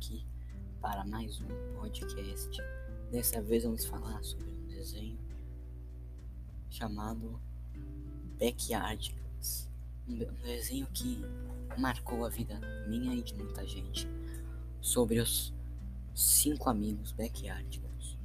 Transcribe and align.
aqui 0.00 0.24
para 0.80 1.04
mais 1.04 1.42
um 1.42 1.78
podcast. 1.78 2.50
Dessa 3.12 3.42
vez 3.42 3.64
vamos 3.64 3.84
falar 3.84 4.22
sobre 4.24 4.50
um 4.50 4.66
desenho 4.66 5.18
chamado 6.70 7.38
Backyardigans. 8.38 9.68
Um 10.08 10.16
desenho 10.42 10.86
que 10.86 11.22
marcou 11.76 12.24
a 12.24 12.30
vida 12.30 12.58
minha 12.88 13.14
e 13.14 13.22
de 13.22 13.34
muita 13.34 13.66
gente 13.66 14.08
sobre 14.80 15.20
os 15.20 15.52
cinco 16.14 16.70
amigos 16.70 17.12
Backyardigans. 17.12 18.16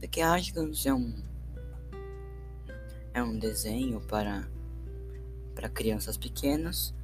Backyardigans 0.00 0.86
é 0.86 0.94
um 0.94 1.22
é 3.12 3.22
um 3.22 3.38
desenho 3.38 4.00
para 4.00 4.48
para 5.54 5.68
crianças 5.68 6.16
pequenas 6.16 6.94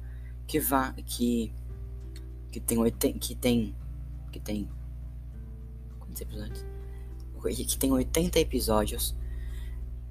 que 0.47 0.59
vá 0.59 0.93
que 0.93 1.53
que 2.51 2.59
tem 2.59 2.77
80 2.77 3.19
que 3.19 3.35
tem 3.35 3.75
que 4.31 4.39
tem 4.39 4.69
quantos 5.99 6.21
episódios? 6.21 6.65
Que 7.41 7.77
tem 7.77 7.91
80 7.91 8.39
episódios 8.39 9.15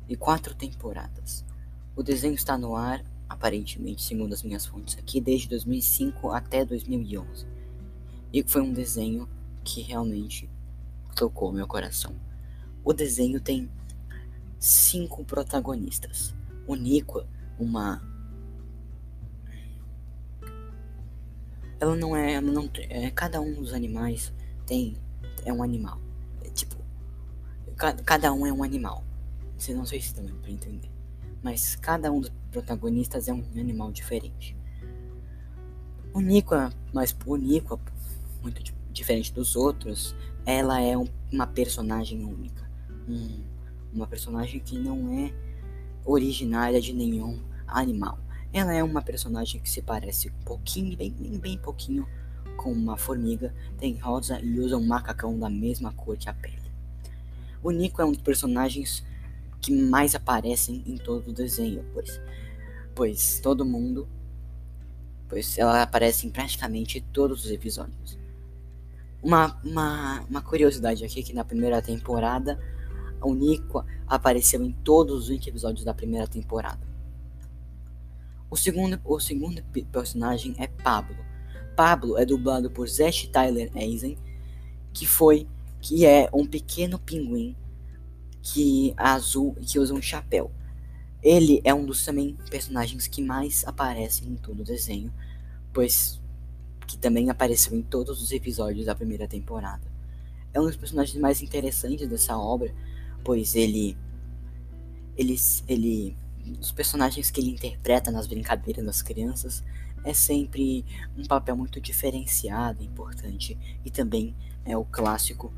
e 0.09 0.17
quatro 0.17 0.55
temporadas. 0.55 1.45
O 1.95 2.03
desenho 2.03 2.35
está 2.35 2.59
no 2.59 2.75
ar, 2.75 3.05
aparentemente, 3.29 4.03
segundo 4.03 4.33
as 4.33 4.43
minhas 4.43 4.67
fontes 4.67 4.99
aqui, 4.99 5.21
desde 5.21 5.49
2005 5.49 6.31
até 6.33 6.65
2011. 6.65 7.47
E 8.33 8.43
foi 8.43 8.63
um 8.63 8.73
desenho 8.73 9.29
que 9.63 9.81
realmente 9.83 10.51
tocou 11.15 11.53
meu 11.53 11.67
coração. 11.67 12.15
O 12.83 12.93
desenho 12.93 13.41
tem 13.41 13.71
cinco 14.59 15.25
protagonistas. 15.25 16.35
O 16.67 16.75
Nico, 16.75 17.25
uma 17.59 18.03
ela 21.81 21.97
não 21.97 22.15
é, 22.15 22.35
ela 22.35 22.53
não 22.53 22.71
é, 22.77 23.11
cada 23.11 23.41
um 23.41 23.55
dos 23.55 23.73
animais 23.73 24.33
tem 24.67 24.97
é 25.45 25.53
um 25.53 25.63
animal. 25.63 25.99
É, 26.45 26.51
tipo, 26.51 26.77
cada, 27.77 28.03
cada 28.03 28.33
um 28.33 28.47
é 28.47 28.53
um 28.53 28.63
animal. 28.63 29.03
Você 29.59 29.75
não 29.75 29.87
sei 29.87 30.01
se 30.01 30.15
também 30.15 30.35
para 30.35 30.51
entender, 30.51 30.91
mas 31.43 31.75
cada 31.77 32.13
um 32.13 32.21
dos 32.21 32.31
protagonistas 32.51 33.29
é 33.29 33.33
um 33.33 33.45
animal 33.57 33.91
diferente. 33.91 34.57
O 36.13 36.21
Nico, 36.21 36.55
mas 36.93 37.17
o 37.25 37.37
Nico, 37.37 37.81
muito 38.43 38.63
diferente 38.91 39.33
dos 39.33 39.57
outros, 39.57 40.15
ela 40.45 40.81
é 40.81 40.97
um, 40.97 41.07
uma 41.33 41.47
personagem 41.47 42.25
única, 42.25 42.69
um, 43.09 43.43
uma 43.93 44.07
personagem 44.07 44.61
que 44.61 44.79
não 44.79 45.13
é 45.13 45.33
originária 46.05 46.81
de 46.81 46.93
nenhum 46.93 47.41
animal. 47.67 48.19
Ela 48.53 48.75
é 48.75 48.83
uma 48.83 49.01
personagem 49.01 49.61
que 49.61 49.71
se 49.71 49.81
parece 49.81 50.29
um 50.29 50.45
pouquinho, 50.45 50.97
bem, 50.97 51.11
bem, 51.13 51.39
bem 51.39 51.59
pouquinho, 51.59 52.07
com 52.57 52.73
uma 52.73 52.97
formiga, 52.97 53.55
tem 53.79 53.97
rosa 53.97 54.41
e 54.41 54.59
usa 54.59 54.77
um 54.77 54.85
macacão 54.85 55.39
da 55.39 55.49
mesma 55.49 55.93
cor 55.93 56.17
que 56.17 56.29
a 56.29 56.35
pele. 56.35 56.61
O 57.63 57.71
Nico 57.71 58.03
é 58.03 58.05
um 58.05 58.13
dos 58.13 58.21
personagens 58.21 59.05
que 59.61 59.73
mais 59.73 60.15
aparecem 60.15 60.83
em 60.87 60.97
todo 60.97 61.29
o 61.29 61.33
desenho, 61.33 61.85
pois, 61.95 62.21
pois 62.95 63.41
todo 63.41 63.65
mundo, 63.65 64.09
pois 65.29 65.57
ela 65.57 65.83
aparece 65.83 66.27
em 66.27 66.31
praticamente 66.31 67.01
todos 67.01 67.45
os 67.45 67.51
episódios. 67.51 68.19
Uma, 69.23 69.59
uma, 69.63 70.21
uma 70.29 70.43
curiosidade 70.43 71.05
aqui 71.05 71.23
que 71.23 71.33
na 71.33 71.45
primeira 71.45 71.81
temporada 71.81 72.59
o 73.23 73.35
Nico 73.35 73.85
apareceu 74.07 74.63
em 74.63 74.73
todos 74.73 75.23
os 75.23 75.29
20 75.29 75.49
episódios 75.49 75.85
da 75.85 75.95
primeira 75.95 76.27
temporada. 76.27 76.90
O 78.51 78.57
segundo, 78.57 79.01
o 79.05 79.21
segundo 79.21 79.63
personagem 79.93 80.55
é 80.59 80.67
Pablo. 80.67 81.17
Pablo 81.77 82.19
é 82.19 82.27
dublado 82.27 82.71
por 82.71 82.89
Zesh 82.89 83.29
Tyler 83.29 83.71
Eisen, 83.77 84.19
que 84.93 85.07
foi 85.07 85.47
que 85.81 86.05
é 86.05 86.29
um 86.33 86.45
pequeno 86.45 86.99
pinguim 86.99 87.57
que 88.43 88.93
azul 88.97 89.55
que 89.55 89.79
usa 89.79 89.95
um 89.95 90.03
chapéu. 90.03 90.51
Ele 91.23 91.61
é 91.65 91.73
um 91.73 91.85
dos 91.85 92.05
também 92.05 92.37
personagens 92.51 93.07
que 93.07 93.23
mais 93.23 93.65
aparecem 93.67 94.29
em 94.29 94.37
todo 94.37 94.61
o 94.61 94.65
desenho, 94.65 95.13
pois 95.73 96.21
que 96.87 96.99
também 96.99 97.31
apareceu 97.31 97.77
em 97.77 97.83
todos 97.83 98.21
os 98.21 98.33
episódios 98.33 98.87
da 98.87 98.95
primeira 98.95 99.29
temporada. 99.29 99.83
É 100.53 100.61
um 100.61 100.67
dos 100.67 100.77
personagens 100.77 101.21
mais 101.21 101.41
interessantes 101.41 102.09
dessa 102.09 102.37
obra, 102.37 102.75
pois 103.23 103.55
ele 103.55 103.97
ele 105.17 105.37
ele 105.69 106.17
os 106.61 106.73
personagens 106.73 107.31
que 107.31 107.41
ele 107.41 107.51
interpreta 107.51 108.11
nas 108.11 108.27
brincadeiras 108.27 108.85
das 108.85 109.03
crianças 109.03 109.63
é 110.05 110.15
sempre 110.15 110.85
um 111.17 111.25
papel 111.25 111.57
muito 111.57 111.81
diferenciado, 111.81 112.83
importante 112.83 113.59
e 113.85 113.91
também 113.91 114.35
é 114.65 114.77
o 114.77 114.85
clássico 114.85 115.53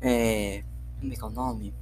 é, 0.00 0.62
como 1.00 1.12
é 1.12 1.16
que 1.16 1.22
é 1.22 1.26
o 1.26 1.30
nome? 1.30 1.74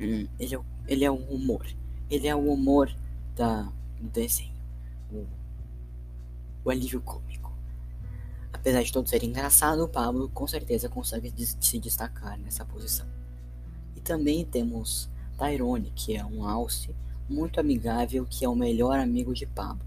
Hum, 0.00 0.26
ele, 0.38 0.54
é, 0.54 0.60
ele 0.86 1.04
é 1.04 1.10
o 1.10 1.16
humor. 1.16 1.66
Ele 2.10 2.26
é 2.26 2.34
o 2.34 2.52
humor 2.52 2.94
da, 3.36 3.62
do 4.00 4.08
desenho. 4.08 4.54
O, 5.12 5.26
o 6.64 6.70
alívio 6.70 7.00
cômico. 7.00 7.52
Apesar 8.52 8.82
de 8.82 8.92
todo 8.92 9.08
ser 9.08 9.22
engraçado, 9.22 9.84
o 9.84 9.88
Pablo 9.88 10.28
com 10.30 10.46
certeza 10.46 10.88
consegue 10.88 11.32
se 11.60 11.78
destacar 11.78 12.38
nessa 12.38 12.64
posição. 12.64 13.06
E 13.94 14.00
também 14.00 14.44
temos 14.44 15.08
Tyrone, 15.36 15.92
que 15.94 16.16
é 16.16 16.24
um 16.24 16.46
alce 16.46 16.94
muito 17.28 17.60
amigável 17.60 18.26
que 18.26 18.44
é 18.44 18.48
o 18.48 18.54
melhor 18.54 18.98
amigo 18.98 19.34
de 19.34 19.46
Pablo. 19.46 19.86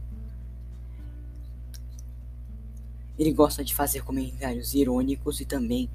Ele 3.17 3.31
gosta 3.33 3.63
de 3.63 3.75
fazer 3.75 4.03
comentários 4.03 4.73
irônicos 4.73 5.41
e 5.41 5.45
também. 5.45 5.89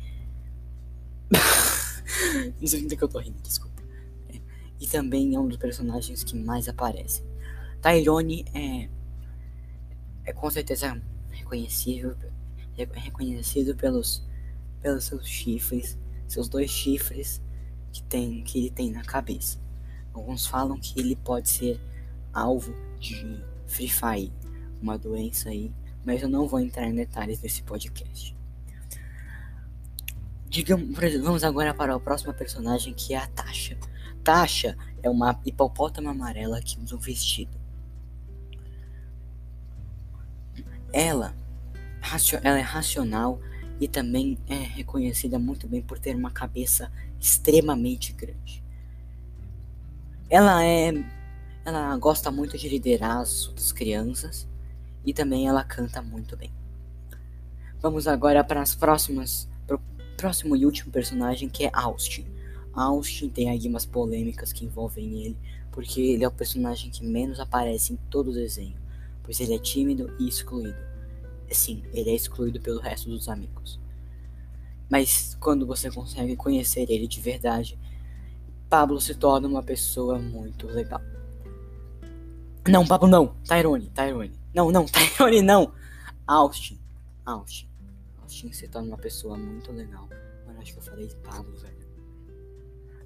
Não 2.61 2.67
sei 2.67 2.87
que 2.87 3.03
eu 3.03 3.09
tô 3.09 3.19
rindo, 3.19 3.41
desculpa. 3.43 3.83
É. 4.29 4.41
E 4.81 4.87
também 4.87 5.35
é 5.35 5.41
um 5.41 5.49
dos 5.49 5.57
personagens 5.57 6.23
que 6.23 6.37
mais 6.37 6.69
aparecem. 6.69 7.25
Tyrone 7.83 8.45
é. 8.55 8.89
É 10.25 10.33
com 10.33 10.51
certeza 10.51 11.01
reconhecível. 11.31 12.17
É 12.79 12.85
reconhecido 12.95 13.75
pelos, 13.75 14.23
pelos 14.81 15.05
seus 15.05 15.27
chifres. 15.27 15.99
Seus 16.29 16.49
dois 16.49 16.71
chifres 16.71 17.41
que, 17.93 18.03
tem, 18.03 18.43
que 18.43 18.59
ele 18.59 18.71
tem 18.71 18.91
na 18.91 19.03
cabeça. 19.03 19.59
Alguns 20.17 20.47
falam 20.47 20.81
que 20.81 20.99
ele 20.99 21.15
pode 21.15 21.51
ser 21.51 21.79
alvo 22.33 22.75
de 22.99 23.39
Free 23.67 23.89
Fire, 23.89 24.33
uma 24.81 24.97
doença 24.97 25.51
aí, 25.51 25.71
mas 26.07 26.23
eu 26.23 26.29
não 26.29 26.49
vou 26.49 26.59
entrar 26.59 26.89
em 26.89 26.95
detalhes 26.95 27.39
desse 27.39 27.63
podcast. 27.63 28.35
Digamos, 30.49 30.99
vamos 31.23 31.45
agora 31.45 31.75
para 31.75 31.95
a 31.95 32.01
próxima 32.01 32.33
personagem 32.33 32.95
que 32.95 33.13
é 33.13 33.19
a 33.19 33.27
Tasha. 33.27 33.79
Tasha 34.25 34.75
é 35.03 35.11
uma 35.11 35.39
hipopótama 35.45 36.13
amarela 36.13 36.63
que 36.63 36.81
usa 36.81 36.97
um 36.97 36.99
vestido. 36.99 37.61
Ela, 40.95 41.37
ela 42.43 42.59
é 42.59 42.63
racional 42.63 43.39
e 43.79 43.87
também 43.87 44.39
é 44.49 44.55
reconhecida 44.55 45.39
muito 45.39 45.69
bem 45.69 45.83
por 45.83 45.99
ter 45.99 46.17
uma 46.17 46.31
cabeça 46.31 46.91
extremamente 47.21 48.15
grande. 48.15 48.65
Ela 50.29 50.65
é. 50.65 50.93
Ela 51.65 51.97
gosta 51.97 52.31
muito 52.31 52.57
de 52.57 52.69
liderar 52.69 53.19
as 53.19 53.73
crianças 53.73 54.47
e 55.05 55.13
também 55.13 55.49
ela 55.49 55.65
canta 55.65 56.01
muito 56.01 56.37
bem. 56.37 56.53
Vamos 57.81 58.07
agora 58.07 58.43
para 58.45 58.63
as 58.63 58.75
próximas. 58.75 59.49
Próximo 60.17 60.57
e 60.57 60.65
último 60.65 60.91
personagem 60.91 61.49
que 61.49 61.65
é 61.65 61.71
Austin. 61.73 62.27
Austin 62.73 63.29
tem 63.29 63.51
algumas 63.51 63.85
polêmicas 63.85 64.53
que 64.53 64.65
envolvem 64.65 65.25
ele, 65.25 65.37
porque 65.71 66.01
ele 66.01 66.25
é 66.25 66.29
o 66.29 66.33
personagem 66.33 66.91
que 66.91 67.05
menos 67.05 67.39
aparece 67.39 67.93
em 67.93 67.97
todo 68.11 68.31
o 68.31 68.35
desenho, 68.35 68.77
pois 69.23 69.41
ele 69.41 69.55
é 69.55 69.59
tímido 69.59 70.15
e 70.19 70.27
excluído. 70.27 70.79
Sim, 71.51 71.83
ele 71.93 72.11
é 72.11 72.15
excluído 72.15 72.61
pelo 72.61 72.81
resto 72.81 73.09
dos 73.09 73.29
amigos. 73.29 73.79
Mas 74.89 75.37
quando 75.41 75.67
você 75.67 75.91
consegue 75.91 76.35
conhecer 76.37 76.91
ele 76.91 77.07
de 77.07 77.21
verdade, 77.21 77.79
Pablo 78.69 79.01
se 79.01 79.15
torna 79.15 79.47
uma 79.47 79.63
pessoa 79.63 80.19
muito 80.19 80.67
legal. 80.67 81.01
Não, 82.69 82.87
Pablo 82.87 83.09
não. 83.09 83.29
Tyrone, 83.45 83.91
Tyrone. 83.91 84.33
Não, 84.53 84.71
não, 84.73 84.87
Tyrone 84.91 85.41
não. 85.43 85.73
Austin. 86.27 86.81
Austin. 87.25 87.69
Austin 88.21 88.53
se 88.53 88.67
torna 88.67 88.89
uma 88.89 88.99
pessoa 88.99 89.37
muito 89.37 89.71
legal. 89.71 90.09
Mano, 90.47 90.61
acho 90.61 90.73
que 90.73 90.79
eu 90.79 90.83
falei 90.83 91.09
Pablo, 91.23 91.57
velho. 91.57 91.87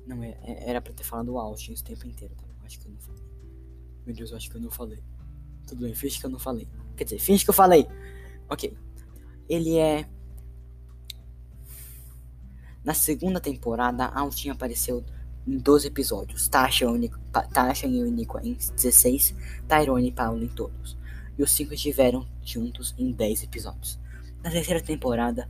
Não, 0.06 0.22
é, 0.22 0.38
é, 0.42 0.70
era 0.70 0.80
pra 0.80 0.92
ter 0.92 1.04
falado 1.04 1.38
Austin 1.38 1.72
esse 1.72 1.84
tempo 1.84 2.06
inteiro, 2.06 2.34
tá? 2.34 2.46
Acho 2.64 2.80
que 2.80 2.86
eu 2.86 2.92
não 2.92 3.00
falei. 3.00 3.22
Meu 4.06 4.14
Deus, 4.14 4.30
eu 4.30 4.36
acho 4.38 4.50
que 4.50 4.56
eu 4.56 4.60
não 4.60 4.70
falei. 4.70 5.02
Tudo 5.66 5.82
bem, 5.82 5.94
finge 5.94 6.18
que 6.18 6.26
eu 6.26 6.30
não 6.30 6.38
falei. 6.38 6.66
Quer 6.96 7.04
dizer, 7.04 7.18
finge 7.18 7.44
que 7.44 7.50
eu 7.50 7.54
falei. 7.54 7.86
Ok. 8.48 8.76
Ele 9.48 9.76
é. 9.76 10.08
Na 12.82 12.94
segunda 12.94 13.38
temporada, 13.40 14.06
Austin 14.06 14.48
apareceu 14.48 15.04
em 15.46 15.58
12 15.58 15.88
episódios, 15.88 16.48
Tasha, 16.48 16.88
Unico, 16.88 17.18
Tasha 17.52 17.86
e 17.86 18.02
Unico 18.02 18.38
em 18.38 18.54
16, 18.54 19.34
Tyrone 19.68 20.08
e 20.08 20.12
Paulo 20.12 20.42
em 20.42 20.48
todos. 20.48 20.96
E 21.38 21.42
os 21.42 21.50
cinco 21.52 21.74
estiveram 21.74 22.26
juntos 22.42 22.94
em 22.98 23.10
10 23.12 23.44
episódios. 23.44 23.98
Na 24.42 24.50
terceira 24.50 24.80
temporada, 24.80 25.48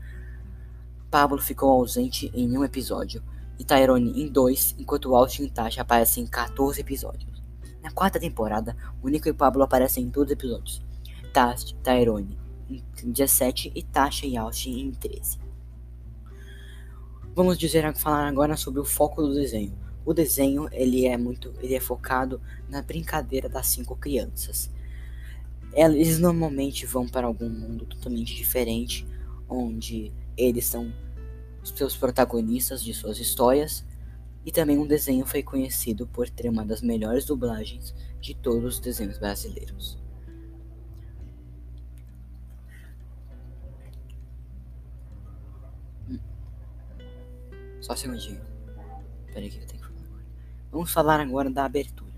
Pablo 1.10 1.40
ficou 1.40 1.70
ausente 1.70 2.30
em 2.34 2.56
um 2.56 2.64
episódio 2.64 3.22
e 3.58 3.64
Tyrone 3.64 4.22
em 4.22 4.28
dois, 4.28 4.74
enquanto 4.78 5.14
Austin 5.14 5.44
e 5.44 5.50
Tasha 5.50 5.82
aparecem 5.82 6.24
em 6.24 6.26
14 6.26 6.80
episódios. 6.80 7.42
Na 7.82 7.90
quarta 7.90 8.20
temporada, 8.20 8.76
o 9.02 9.08
Nico 9.08 9.28
e 9.28 9.32
Pablo 9.32 9.62
aparecem 9.62 10.04
em 10.04 10.10
todos 10.10 10.30
os 10.30 10.32
episódios. 10.32 10.82
Tasha, 11.32 11.74
Tyrone 11.82 12.38
em 12.70 12.82
17 13.12 13.72
e 13.74 13.82
Tasha 13.82 14.26
e 14.26 14.36
Austin 14.36 14.80
em 14.80 14.92
13. 14.92 15.49
Vamos 17.32 17.56
dizer 17.56 17.94
falar 17.94 18.26
agora 18.26 18.56
sobre 18.56 18.80
o 18.80 18.84
foco 18.84 19.22
do 19.22 19.32
desenho. 19.32 19.72
O 20.04 20.12
desenho 20.12 20.68
ele 20.72 21.06
é 21.06 21.16
muito, 21.16 21.54
ele 21.60 21.74
é 21.74 21.80
focado 21.80 22.40
na 22.68 22.82
brincadeira 22.82 23.48
das 23.48 23.68
cinco 23.68 23.94
crianças. 23.94 24.68
Eles 25.72 26.18
normalmente 26.18 26.84
vão 26.86 27.08
para 27.08 27.28
algum 27.28 27.48
mundo 27.48 27.86
totalmente 27.86 28.34
diferente, 28.34 29.06
onde 29.48 30.12
eles 30.36 30.66
são 30.66 30.92
os 31.62 31.70
seus 31.70 31.96
protagonistas 31.96 32.82
de 32.82 32.92
suas 32.92 33.18
histórias. 33.20 33.84
E 34.44 34.50
também 34.50 34.78
um 34.78 34.86
desenho 34.86 35.24
foi 35.24 35.42
conhecido 35.42 36.08
por 36.08 36.28
ter 36.28 36.48
uma 36.48 36.64
das 36.64 36.82
melhores 36.82 37.24
dublagens 37.24 37.94
de 38.20 38.34
todos 38.34 38.74
os 38.74 38.80
desenhos 38.80 39.18
brasileiros. 39.18 40.00
Só 47.80 47.94
um 47.94 47.96
segundinho. 47.96 48.40
Peraí 49.32 49.50
que 49.50 49.58
eu 49.58 49.66
tenho 49.66 49.80
que 49.82 49.88
falar 49.88 50.04
agora. 50.04 50.24
Vamos 50.70 50.92
falar 50.92 51.20
agora 51.20 51.50
da 51.50 51.64
abertura. 51.64 52.10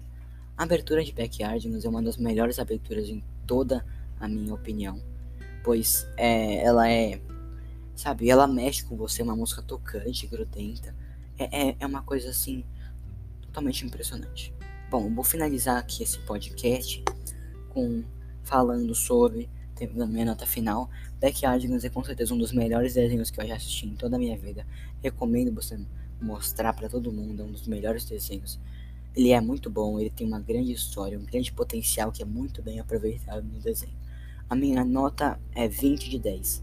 A 0.56 0.64
abertura 0.64 1.04
de 1.04 1.12
Backyardigans 1.12 1.84
é 1.84 1.88
uma 1.88 2.02
das 2.02 2.16
melhores 2.16 2.58
aberturas 2.58 3.08
em 3.08 3.22
toda 3.46 3.84
a 4.18 4.28
minha 4.28 4.54
opinião. 4.54 5.02
Pois 5.64 6.06
é, 6.16 6.64
ela 6.64 6.90
é. 6.90 7.20
Sabe, 7.94 8.28
ela 8.28 8.46
mexe 8.46 8.84
com 8.84 8.96
você, 8.96 9.22
uma 9.22 9.36
música 9.36 9.62
tocante, 9.62 10.26
grudenta. 10.26 10.94
É, 11.38 11.68
é, 11.68 11.76
é 11.78 11.86
uma 11.86 12.02
coisa 12.02 12.30
assim. 12.30 12.64
Totalmente 13.42 13.84
impressionante. 13.84 14.52
Bom, 14.90 15.14
vou 15.14 15.24
finalizar 15.24 15.78
aqui 15.78 16.02
esse 16.02 16.18
podcast 16.20 17.02
com 17.70 18.04
falando 18.42 18.94
sobre 18.94 19.48
na 19.86 20.06
minha 20.06 20.24
nota 20.24 20.46
final, 20.46 20.90
Backyardigans 21.20 21.84
é 21.84 21.88
com 21.88 22.02
certeza 22.02 22.34
um 22.34 22.38
dos 22.38 22.52
melhores 22.52 22.94
desenhos 22.94 23.30
que 23.30 23.40
eu 23.40 23.46
já 23.46 23.56
assisti 23.56 23.86
em 23.86 23.94
toda 23.94 24.16
a 24.16 24.18
minha 24.18 24.36
vida. 24.36 24.66
Recomendo 25.02 25.52
você 25.54 25.78
mostrar 26.20 26.72
para 26.72 26.88
todo 26.88 27.12
mundo, 27.12 27.42
é 27.42 27.44
um 27.44 27.52
dos 27.52 27.66
melhores 27.66 28.04
desenhos. 28.04 28.58
Ele 29.14 29.30
é 29.30 29.40
muito 29.40 29.68
bom, 29.68 30.00
ele 30.00 30.10
tem 30.10 30.26
uma 30.26 30.40
grande 30.40 30.72
história, 30.72 31.18
um 31.18 31.24
grande 31.24 31.52
potencial 31.52 32.10
que 32.10 32.22
é 32.22 32.24
muito 32.24 32.62
bem 32.62 32.80
aproveitado 32.80 33.44
no 33.44 33.58
desenho. 33.58 33.96
A 34.48 34.54
minha 34.54 34.84
nota 34.84 35.38
é 35.54 35.68
20 35.68 36.08
de 36.08 36.18
10. 36.18 36.62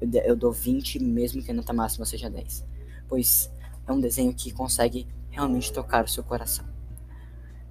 Eu, 0.00 0.10
eu 0.22 0.36
dou 0.36 0.52
20 0.52 0.98
mesmo 0.98 1.42
que 1.42 1.50
a 1.50 1.54
nota 1.54 1.72
máxima 1.72 2.04
seja 2.04 2.28
10. 2.28 2.64
Pois 3.08 3.50
é 3.86 3.92
um 3.92 4.00
desenho 4.00 4.34
que 4.34 4.52
consegue 4.52 5.06
realmente 5.30 5.72
tocar 5.72 6.04
o 6.04 6.08
seu 6.08 6.24
coração. 6.24 6.64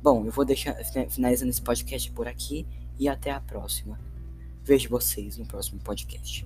Bom, 0.02 0.26
eu 0.26 0.32
vou 0.32 0.46
deixar 0.46 0.76
finalizando 1.10 1.50
esse 1.50 1.62
podcast 1.62 2.12
por 2.12 2.28
aqui 2.28 2.66
e 3.00 3.10
até 3.10 3.32
a 3.32 3.40
próxima. 3.40 4.07
Vejo 4.68 4.90
vocês 4.90 5.38
no 5.38 5.46
próximo 5.46 5.80
podcast. 5.80 6.46